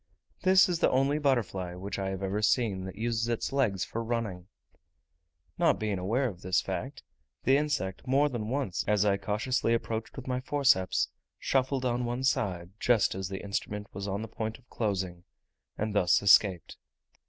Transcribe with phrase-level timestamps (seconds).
[0.41, 4.03] This is the only butterfly which I have ever seen, that uses its legs for
[4.03, 4.47] running.
[5.59, 7.03] Not being aware of this fact,
[7.43, 12.23] the insect, more than once, as I cautiously approached with my forceps, shuffled on one
[12.23, 15.23] side just as the instrument was on the point of closing,
[15.77, 16.77] and thus escaped.